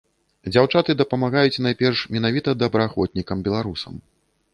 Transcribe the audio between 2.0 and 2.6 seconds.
менавіта